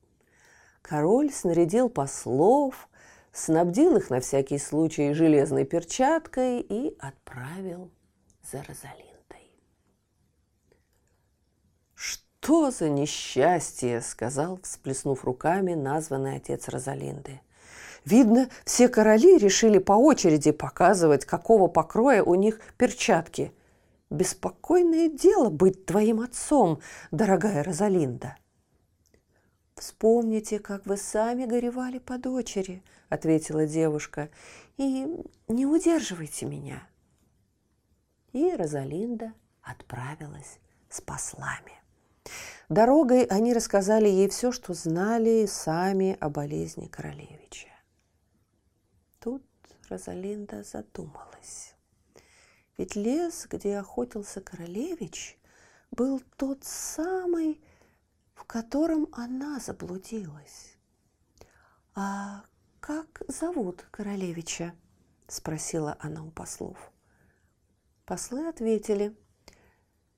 Король 0.81 1.31
снарядил 1.31 1.89
послов, 1.89 2.89
снабдил 3.33 3.97
их 3.97 4.09
на 4.09 4.21
всякий 4.21 4.59
случай 4.59 5.13
железной 5.13 5.65
перчаткой 5.65 6.61
и 6.61 6.95
отправил 6.99 7.91
за 8.43 8.63
Розалиндой. 8.63 9.13
«Что 11.95 12.71
за 12.71 12.89
несчастье!»– 12.89 14.01
сказал, 14.01 14.59
всплеснув 14.61 15.25
руками, 15.25 15.73
названный 15.73 16.37
отец 16.37 16.67
Розалинды. 16.67 17.41
«Видно, 18.05 18.49
все 18.65 18.89
короли 18.89 19.37
решили 19.37 19.77
по 19.79 19.93
очереди 19.93 20.51
показывать, 20.51 21.25
какого 21.25 21.67
покроя 21.67 22.21
у 22.21 22.35
них 22.35 22.59
перчатки. 22.77 23.53
Беспокойное 24.09 25.09
дело 25.09 25.49
быть 25.49 25.85
твоим 25.85 26.19
отцом, 26.19 26.81
дорогая 27.11 27.63
Розалинда!» 27.63 28.35
«Вспомните, 29.83 30.59
как 30.59 30.85
вы 30.85 30.95
сами 30.95 31.45
горевали 31.45 31.99
по 31.99 32.17
дочери»,— 32.17 32.81
ответила 33.09 33.67
девушка,— 33.67 34.29
«и 34.77 35.05
не 35.49 35.65
удерживайте 35.65 36.45
меня» 36.45 36.87
и 38.31 38.55
Розалинда 38.55 39.33
отправилась 39.61 40.59
с 40.89 41.01
послами. 41.01 41.73
Дорогой 42.69 43.25
они 43.25 43.53
рассказали 43.53 44.07
ей 44.07 44.29
все, 44.29 44.53
что 44.53 44.73
знали 44.73 45.45
сами 45.45 46.17
о 46.21 46.29
болезни 46.29 46.87
королевича. 46.87 47.67
Тут 49.19 49.43
Розалинда 49.89 50.63
задумалась. 50.63 51.75
Ведь 52.77 52.95
лес, 52.95 53.47
где 53.49 53.77
охотился 53.77 54.39
королевич, 54.39 55.37
был 55.91 56.21
тот 56.37 56.63
самый, 56.63 57.61
в 58.33 58.43
котором 58.45 59.07
она 59.11 59.59
заблудилась. 59.59 60.77
«А 61.95 62.43
как 62.79 63.21
зовут 63.27 63.85
королевича?»– 63.91 64.73
спросила 65.27 65.95
она 65.99 66.23
у 66.23 66.31
послов. 66.31 66.77
Послы 68.05 68.47
ответили. 68.47 69.15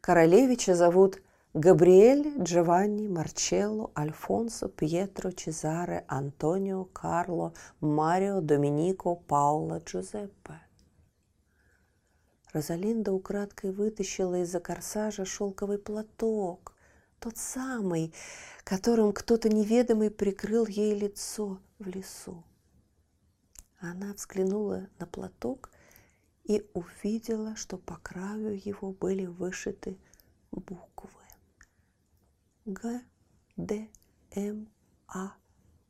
Королевича 0.02 0.76
зовут 0.76 1.22
Габриэль, 1.54 2.34
Джованни, 2.42 3.08
Марчелло, 3.08 3.92
Альфонсо, 3.98 4.68
Пьетро, 4.68 5.32
Чезаре, 5.32 6.04
Антонио, 6.08 6.86
Карло, 6.86 7.54
Марио, 7.80 8.42
Доминико, 8.42 9.16
Пауло, 9.16 9.80
Джузеппе. 9.80 10.60
Розалинда 12.52 13.14
украдкой 13.14 13.72
вытащила 13.72 14.42
из-за 14.42 14.60
корсажа 14.60 15.26
шелковый 15.26 15.78
платок, 15.78 16.75
тот 17.26 17.38
самый, 17.38 18.14
которым 18.64 19.12
кто-то 19.12 19.50
неведомый 19.50 20.12
прикрыл 20.12 20.68
ей 20.68 20.94
лицо 20.94 21.60
в 21.80 21.88
лесу. 21.88 22.44
Она 23.80 24.14
взглянула 24.14 24.88
на 25.00 25.08
платок 25.08 25.72
и 26.44 26.70
увидела, 26.76 27.56
что 27.56 27.80
по 27.80 27.96
краю 27.98 28.54
его 28.64 28.92
были 28.92 29.26
вышиты 29.26 29.98
буквы 30.52 31.24
Г, 32.66 33.02
Д, 33.58 33.90
М, 34.36 34.70
А, 35.08 35.34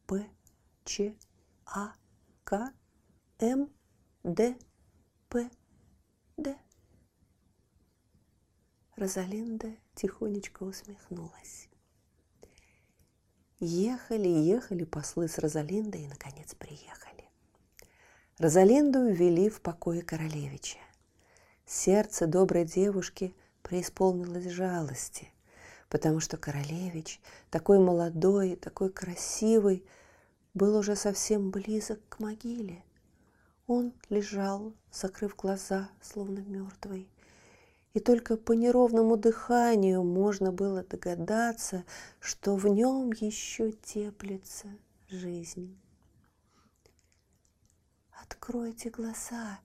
П, 0.07 0.25
Ч, 0.85 1.17
А, 1.65 1.95
К, 2.45 2.71
М, 3.39 3.69
Д, 4.23 4.57
П, 5.27 5.49
Д. 6.37 6.55
Розалинда 8.97 9.73
тихонечко 9.93 10.63
усмехнулась. 10.63 11.67
Ехали, 13.59 14.29
ехали 14.29 14.85
послы 14.85 15.27
с 15.27 15.37
Розалиндой 15.37 16.03
и, 16.03 16.07
наконец, 16.07 16.55
приехали. 16.55 17.29
Розалинду 18.37 19.11
ввели 19.11 19.49
в 19.49 19.59
покое 19.59 20.01
королевича. 20.01 20.77
Сердце 21.65 22.25
доброй 22.25 22.63
девушки 22.63 23.35
преисполнилось 23.63 24.49
жалости, 24.49 25.27
потому 25.89 26.21
что 26.21 26.37
королевич, 26.37 27.19
такой 27.49 27.79
молодой, 27.79 28.55
такой 28.55 28.91
красивый, 28.93 29.83
был 30.53 30.77
уже 30.77 30.95
совсем 30.95 31.51
близок 31.51 31.99
к 32.07 32.19
могиле. 32.19 32.81
Он 33.67 33.91
лежал, 34.07 34.73
закрыв 34.89 35.35
глаза, 35.35 35.89
словно 36.01 36.39
мертвый, 36.39 37.09
и 37.95 38.01
только 38.01 38.35
по 38.35 38.51
неровному 38.51 39.15
дыханию 39.15 40.03
можно 40.03 40.51
было 40.51 40.83
догадаться, 40.83 41.85
что 42.19 42.57
в 42.57 42.67
нем 42.67 43.13
еще 43.13 43.71
теплится 43.71 44.67
жизнь. 45.07 45.79
Откройте 48.21 48.89
глаза, 48.89 49.61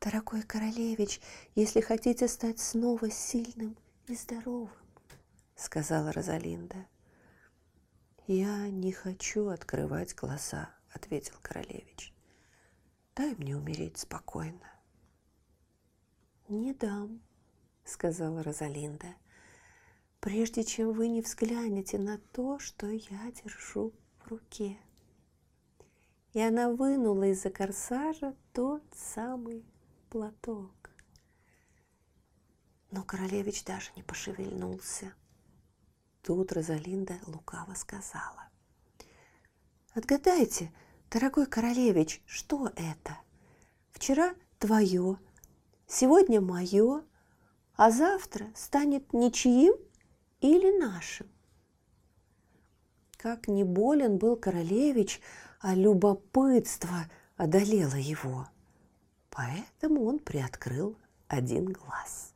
дорогой 0.00 0.40
королевич, 0.40 1.20
если 1.54 1.82
хотите 1.82 2.28
стать 2.28 2.60
снова 2.60 3.10
сильным 3.10 3.76
и 4.06 4.14
здоровым, 4.16 4.70
сказала 5.54 6.12
Розалинда. 6.12 6.86
«Я 8.26 8.70
не 8.70 8.90
хочу 8.90 9.48
открывать 9.48 10.14
глаза»,— 10.14 10.70
ответил 10.94 11.34
королевич. 11.42 12.14
«Дай 13.14 13.34
мне 13.34 13.54
умереть 13.54 13.98
спокойно». 13.98 14.72
«Не 16.48 16.72
дам»,— 16.72 17.20
сказала 17.86 18.42
Розалинда, 18.42 19.14
«прежде 20.20 20.64
чем 20.64 20.92
вы 20.92 21.08
не 21.08 21.22
взглянете 21.22 21.98
на 21.98 22.18
то, 22.32 22.58
что 22.58 22.88
я 22.88 23.32
держу 23.32 23.92
в 24.18 24.28
руке». 24.28 24.76
И 26.32 26.40
она 26.40 26.70
вынула 26.70 27.30
из-за 27.30 27.50
корсажа 27.50 28.34
тот 28.52 28.82
самый 28.94 29.64
платок. 30.10 30.90
Но 32.90 33.02
королевич 33.02 33.64
даже 33.64 33.90
не 33.96 34.02
пошевельнулся. 34.02 35.14
Тут 36.22 36.52
Розалинда 36.52 37.14
лукаво 37.26 37.74
сказала. 37.74 38.48
«Отгадайте, 39.94 40.72
дорогой 41.10 41.46
королевич, 41.46 42.20
что 42.26 42.70
это? 42.76 43.18
Вчера 43.92 44.34
твое, 44.58 45.18
сегодня 45.86 46.40
мое, 46.40 47.02
а 47.76 47.90
завтра 47.90 48.46
станет 48.54 49.12
ничьим 49.12 49.74
или 50.40 50.78
нашим?» 50.78 51.28
Как 53.16 53.48
не 53.48 53.64
болен 53.64 54.18
был 54.18 54.36
королевич, 54.36 55.20
а 55.60 55.74
любопытство 55.74 57.10
одолело 57.36 57.96
его. 57.96 58.46
Поэтому 59.30 60.04
он 60.04 60.18
приоткрыл 60.18 60.96
один 61.28 61.72
глаз. 61.72 62.34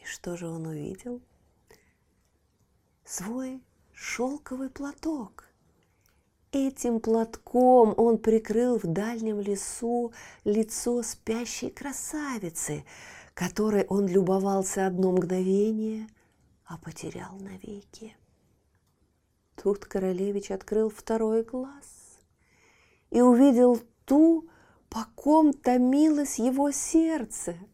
И 0.00 0.04
что 0.04 0.36
же 0.36 0.48
он 0.48 0.66
увидел? 0.66 1.20
Свой 3.04 3.62
шелковый 3.92 4.70
платок. 4.70 5.48
Этим 6.52 7.00
платком 7.00 7.94
он 7.96 8.18
прикрыл 8.18 8.78
в 8.78 8.84
дальнем 8.84 9.40
лесу 9.40 10.12
лицо 10.44 11.02
спящей 11.02 11.70
красавицы, 11.70 12.84
которой 13.34 13.84
он 13.86 14.06
любовался 14.06 14.86
одно 14.86 15.12
мгновение, 15.12 16.08
а 16.64 16.78
потерял 16.78 17.36
навеки. 17.36 18.16
Тут 19.56 19.84
королевич 19.84 20.50
открыл 20.50 20.88
второй 20.88 21.42
глаз 21.42 22.18
и 23.10 23.20
увидел 23.20 23.80
ту, 24.04 24.48
по 24.88 25.06
ком 25.14 25.52
томилось 25.52 26.38
его 26.38 26.70
сердце– 26.70 27.56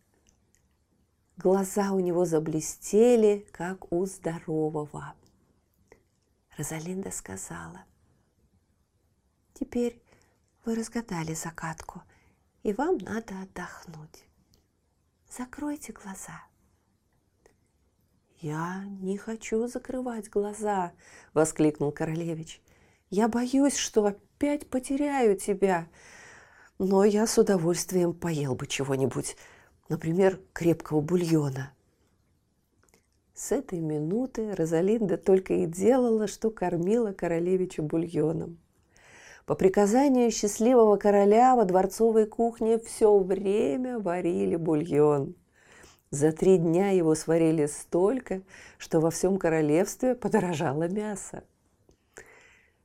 Глаза 1.43 1.93
у 1.93 2.01
него 2.01 2.27
заблестели, 2.27 3.47
как 3.51 3.91
у 3.91 4.05
здорового. 4.05 5.15
Розалинда 6.59 7.11
сказала, 7.11 7.87
«Теперь 9.55 10.03
вы 10.67 10.75
разгадали 10.75 11.33
загадку, 11.33 12.03
и 12.63 12.75
вам 12.75 12.99
надо 12.99 13.41
отдохнуть. 13.41 14.23
Закройте 15.31 15.93
глаза». 15.93 16.43
«Я 18.41 18.85
не 19.01 19.17
хочу 19.17 19.67
закрывать 19.67 20.29
глаза!»– 20.29 20.93
воскликнул 21.35 21.93
королевич. 21.93 22.61
«Я 23.11 23.29
боюсь, 23.29 23.77
что 23.77 24.07
опять 24.07 24.69
потеряю 24.69 25.37
тебя, 25.37 25.89
но 26.79 27.05
я 27.05 27.27
с 27.27 27.39
удовольствием 27.39 28.15
поел 28.15 28.55
бы 28.55 28.67
чего-нибудь 28.67 29.37
например, 29.91 30.41
крепкого 30.55 31.01
бульона. 31.03 31.75
С 33.35 33.53
этой 33.53 33.81
минуты 33.81 34.55
Розалинда 34.55 35.19
только 35.19 35.55
и 35.55 35.67
делала, 35.67 36.27
что 36.29 36.51
кормила 36.51 37.13
королевича 37.13 37.83
бульоном. 37.83 38.59
По 39.51 39.57
приказанию 39.57 40.31
счастливого 40.31 40.97
короля 40.97 41.57
во 41.57 41.65
дворцовой 41.65 42.25
кухне 42.25 42.79
все 42.79 43.19
время 43.19 43.99
варили 43.99 44.55
бульон. 44.55 45.35
За 46.13 46.31
три 46.31 46.57
дня 46.57 46.91
его 46.91 47.17
сварили 47.17 47.67
столько, 47.67 48.43
что 48.79 49.01
во 49.01 49.11
всем 49.11 49.39
королевстве 49.39 50.15
подорожало 50.15 50.87
мясо. 50.87 51.43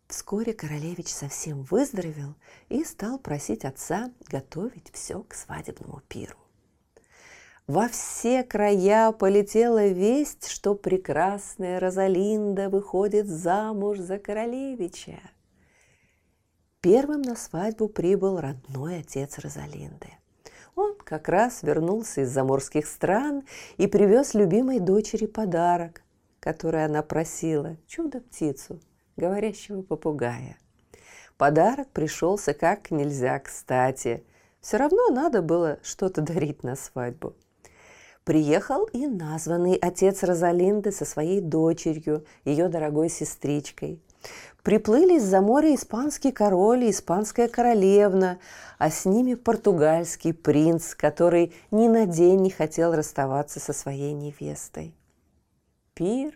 Вскоре 0.07 0.53
королевич 0.53 1.09
совсем 1.09 1.61
выздоровел 1.69 2.33
и 2.69 2.83
стал 2.83 3.19
просить 3.19 3.63
отца 3.63 4.09
готовить 4.27 4.89
все 4.91 5.21
к 5.21 5.35
свадебному 5.35 6.01
пиру. 6.07 6.33
Во 7.67 7.87
все 7.89 8.41
края 8.41 9.11
полетела 9.11 9.85
весть, 9.85 10.47
что 10.47 10.73
прекрасная 10.73 11.79
Розалинда 11.79 12.69
выходит 12.71 13.27
замуж 13.27 13.99
за 13.99 14.17
королевича. 14.17 15.19
Первым 16.85 17.23
на 17.23 17.35
свадьбу 17.35 17.89
прибыл 17.89 18.39
родной 18.39 18.99
отец 18.99 19.39
Розалинды. 19.39 20.09
Он 20.75 20.93
как 21.03 21.29
раз 21.29 21.63
вернулся 21.63 22.21
из 22.21 22.29
заморских 22.29 22.85
стран 22.85 23.41
и 23.77 23.87
привез 23.87 24.35
любимой 24.35 24.79
дочери 24.79 25.25
подарок, 25.25 26.03
который 26.39 26.85
она 26.85 27.01
просила– 27.01 27.75
чудо-птицу, 27.87 28.79
говорящего 29.17 29.81
попугая. 29.81 30.59
Подарок 31.37 31.87
пришелся 31.87 32.53
как 32.53 32.91
нельзя 32.91 33.39
кстати. 33.39 34.23
Все 34.61 34.77
равно 34.77 35.09
надо 35.09 35.41
было 35.41 35.79
что-то 35.81 36.21
дарить 36.21 36.61
на 36.61 36.75
свадьбу– 36.75 37.33
Приехал 38.25 38.85
и 38.85 39.05
названный 39.05 39.75
отец 39.75 40.23
Розалинды 40.23 40.91
со 40.91 41.05
своей 41.05 41.41
дочерью, 41.41 42.25
ее 42.43 42.69
дорогой 42.69 43.07
сестричкой. 43.07 44.01
Приплыли 44.65 45.17
из-за 45.17 45.41
моря 45.41 45.75
испанский 45.75 46.31
король 46.31 46.85
и 46.85 46.89
испанская 46.89 47.47
королевна, 47.47 48.39
а 48.79 48.89
с 48.89 49.05
ними 49.05 49.35
португальский 49.35 50.33
принц, 50.33 50.95
который 50.95 51.53
ни 51.69 51.87
на 51.87 52.07
день 52.07 52.41
не 52.41 52.49
хотел 52.49 52.95
расставаться 52.95 53.59
со 53.59 53.73
своей 53.73 54.13
невестой. 54.13 54.95
Пир 55.93 56.35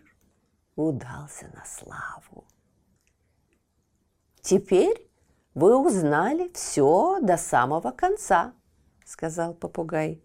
удался 0.76 1.50
на 1.56 1.64
славу. 1.64 2.44
«Теперь 4.42 5.10
вы 5.54 5.76
узнали 5.76 6.52
все 6.54 7.18
до 7.20 7.36
самого 7.36 7.90
конца»,— 7.90 8.52
сказал 9.04 9.54
попугай. 9.54 10.22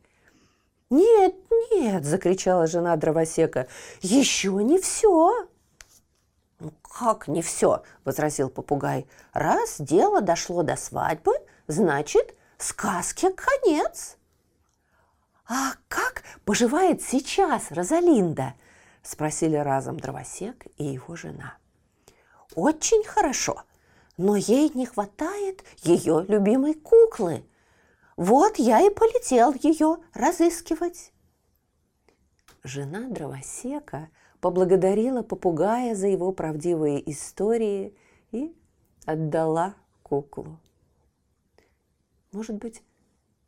«Нет, 0.91 1.34
нет!»– 1.72 2.06
закричала 2.06 2.68
жена 2.68 2.96
дровосека. 2.98 3.65
«Еще 4.02 4.52
не 4.63 4.80
все!» 4.80 5.48
«Ну 6.65 6.73
как 6.82 7.28
не 7.28 7.43
все?»– 7.43 7.84
возразил 8.06 8.49
попугай. 8.49 9.06
«Раз 9.34 9.75
дело 9.78 10.21
дошло 10.21 10.63
до 10.63 10.75
свадьбы, 10.75 11.34
значит, 11.67 12.36
сказке 12.58 13.30
конец!» 13.30 14.17
«А 15.47 15.73
как 15.89 16.23
поживает 16.43 17.04
сейчас 17.04 17.69
Розалинда?»– 17.69 18.56
спросили 19.04 19.58
разом 19.58 19.99
дровосек 19.99 20.65
и 20.78 20.86
его 20.86 21.15
жена. 21.15 21.56
«Очень 22.56 23.04
хорошо, 23.04 23.62
но 24.17 24.36
ей 24.36 24.71
не 24.73 24.88
хватает 24.88 25.63
ее 25.84 26.25
любимой 26.28 26.73
куклы», 26.73 27.45
вот 28.17 28.58
я 28.58 28.82
и 28.82 28.89
полетел 28.89 29.54
ее 29.54 29.97
разыскивать. 30.15 31.12
Жена 32.63 33.08
дровосека 33.08 34.10
поблагодарила 34.45 35.23
попугая 35.23 35.95
за 35.95 36.05
его 36.05 36.31
правдивые 36.31 37.01
истории 37.12 37.97
и 38.31 38.55
отдала 39.03 39.73
куклу. 40.03 40.60
Может 42.31 42.58
быть, 42.58 42.84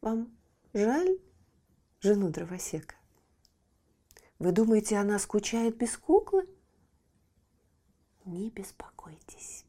вам 0.01 0.35
жаль 0.73 1.19
жену 1.99 2.29
дровосека? 2.29 2.95
Вы 4.39 4.51
думаете, 4.51 4.95
она 4.95 5.19
скучает 5.19 5.77
без 5.77 5.95
куклы? 5.97 6.49
Не 8.25 8.49
беспокойтесь. 8.49 9.65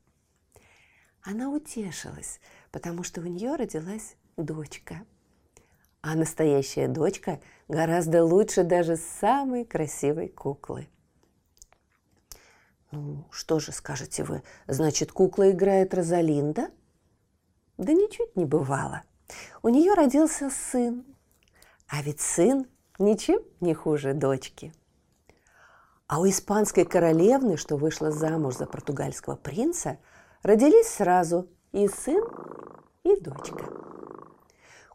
Она 1.20 1.50
утешилась, 1.50 2.40
потому 2.70 3.02
что 3.02 3.20
у 3.20 3.24
нее 3.24 3.56
родилась 3.56 4.16
дочка. 4.38 5.04
А 6.00 6.14
настоящая 6.14 6.88
дочка 6.88 7.38
гораздо 7.68 8.24
лучше 8.24 8.64
даже 8.64 8.96
самой 8.96 9.66
красивой 9.66 10.28
куклы. 10.28 10.88
Ну, 12.90 13.26
что 13.30 13.58
же, 13.58 13.72
скажете 13.72 14.24
вы, 14.24 14.42
значит, 14.66 15.12
кукла 15.12 15.50
играет 15.50 15.92
Розалинда? 15.92 16.70
Да 17.76 17.92
ничуть 17.92 18.34
не 18.34 18.46
бывало. 18.46 19.02
У 19.62 19.68
нее 19.68 19.92
родился 19.94 20.48
сын. 20.48 21.04
А 21.86 22.02
ведь 22.02 22.20
сын 22.20 22.66
ничем 22.98 23.42
не 23.60 23.74
хуже 23.74 24.14
дочки. 24.14 24.72
А 26.06 26.20
у 26.20 26.26
испанской 26.26 26.86
королевны, 26.86 27.58
что 27.58 27.76
вышла 27.76 28.10
замуж 28.10 28.56
за 28.56 28.64
португальского 28.64 29.36
принца, 29.36 29.98
родились 30.42 30.88
сразу 30.88 31.50
и 31.72 31.86
сын, 31.88 32.24
и 33.04 33.20
дочка. 33.20 33.66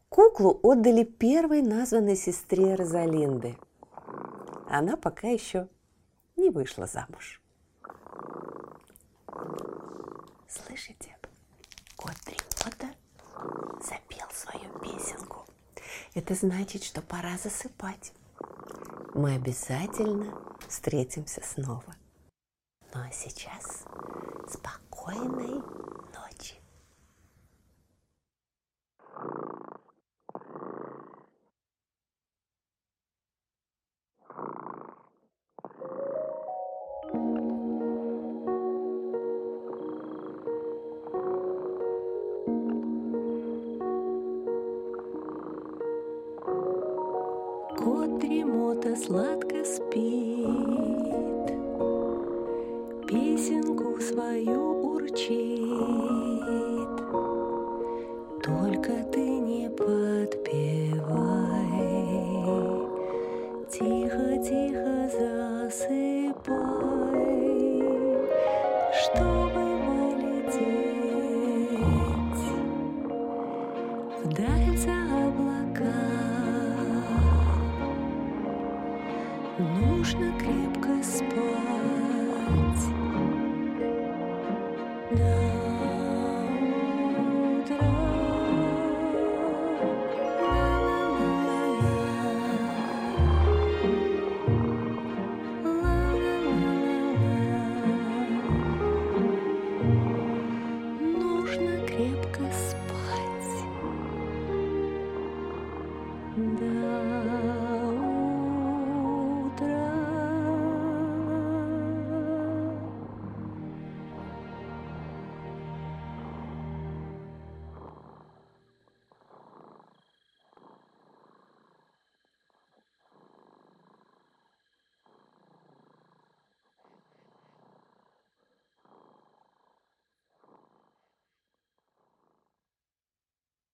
Куклу 0.10 0.60
отдали 0.64 1.04
первой 1.04 1.62
названной 1.62 2.16
сестре 2.16 2.74
Розалинды. 2.74 3.58
Она 4.68 4.98
пока 4.98 5.28
еще 5.28 5.68
не 6.36 6.50
вышла 6.50 6.88
замуж. 6.88 7.43
Слышите? 10.48 11.16
Кот 11.96 12.16
Дремота 12.26 12.94
запел 13.82 14.28
свою 14.32 14.70
песенку. 14.80 15.46
Это 16.14 16.36
значит, 16.36 16.84
что 16.84 17.02
пора 17.02 17.38
засыпать. 17.38 18.14
Мы 19.14 19.36
обязательно 19.36 20.34
встретимся 20.68 21.42
снова. 21.44 21.96
Ну 22.94 23.02
а 23.02 23.12
сейчас 23.12 23.84
спокойной 24.50 25.62
ночи. 26.14 26.56
Сладко 49.06 49.66
спит, 49.66 50.13